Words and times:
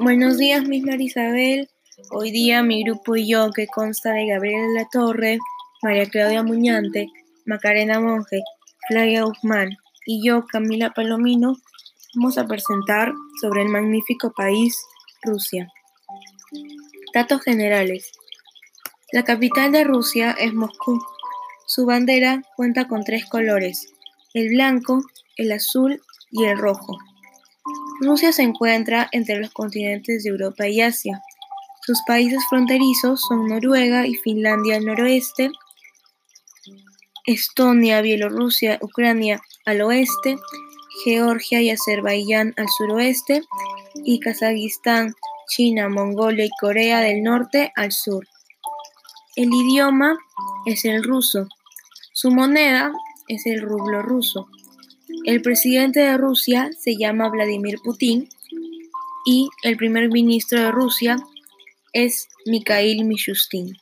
Buenos 0.00 0.38
días, 0.38 0.66
Miss 0.66 0.84
Marisabel. 0.84 1.68
Hoy 2.10 2.30
día 2.30 2.62
mi 2.62 2.82
grupo 2.84 3.16
y 3.16 3.28
yo, 3.30 3.50
que 3.52 3.66
consta 3.66 4.12
de 4.12 4.26
Gabriela 4.26 4.66
La 4.74 4.88
Torre, 4.90 5.38
María 5.82 6.06
Claudia 6.06 6.42
Muñante, 6.42 7.08
Macarena 7.46 8.00
Monge, 8.00 8.42
Flavia 8.88 9.24
Guzmán 9.24 9.76
y 10.06 10.26
yo, 10.26 10.44
Camila 10.46 10.90
Palomino, 10.90 11.56
vamos 12.14 12.38
a 12.38 12.46
presentar 12.46 13.12
sobre 13.40 13.62
el 13.62 13.68
magnífico 13.68 14.32
país, 14.32 14.76
Rusia. 15.22 15.68
Datos 17.14 17.42
generales. 17.42 18.12
La 19.12 19.22
capital 19.24 19.72
de 19.72 19.84
Rusia 19.84 20.34
es 20.38 20.52
Moscú. 20.52 20.98
Su 21.66 21.86
bandera 21.86 22.42
cuenta 22.56 22.88
con 22.88 23.04
tres 23.04 23.24
colores, 23.26 23.86
el 24.34 24.48
blanco, 24.48 25.00
el 25.36 25.52
azul 25.52 26.00
y 26.30 26.44
el 26.44 26.58
rojo. 26.58 26.98
Rusia 28.00 28.32
se 28.32 28.42
encuentra 28.42 29.08
entre 29.12 29.38
los 29.38 29.50
continentes 29.50 30.24
de 30.24 30.30
Europa 30.30 30.68
y 30.68 30.80
Asia. 30.80 31.22
Sus 31.82 32.00
países 32.06 32.42
fronterizos 32.48 33.20
son 33.20 33.46
Noruega 33.46 34.06
y 34.06 34.14
Finlandia 34.14 34.76
al 34.76 34.84
noroeste, 34.84 35.50
Estonia, 37.26 38.00
Bielorrusia, 38.00 38.78
Ucrania 38.82 39.40
al 39.64 39.80
oeste, 39.82 40.36
Georgia 41.04 41.60
y 41.60 41.70
Azerbaiyán 41.70 42.54
al 42.56 42.66
suroeste 42.68 43.42
y 44.04 44.20
Kazajistán, 44.20 45.14
China, 45.48 45.88
Mongolia 45.88 46.44
y 46.44 46.50
Corea 46.60 47.00
del 47.00 47.22
Norte 47.22 47.72
al 47.76 47.92
sur. 47.92 48.26
El 49.36 49.52
idioma 49.52 50.16
es 50.66 50.84
el 50.84 51.02
ruso. 51.02 51.48
Su 52.12 52.30
moneda 52.30 52.92
es 53.28 53.46
el 53.46 53.60
rublo 53.60 54.02
ruso. 54.02 54.48
El 55.24 55.42
presidente 55.42 56.00
de 56.00 56.16
Rusia 56.18 56.70
se 56.78 56.96
llama 56.96 57.28
Vladimir 57.28 57.78
Putin 57.82 58.28
y 59.24 59.48
el 59.62 59.76
primer 59.76 60.10
ministro 60.10 60.60
de 60.60 60.70
Rusia 60.70 61.16
es 61.92 62.28
Mikhail 62.46 63.04
Mishustin. 63.04 63.76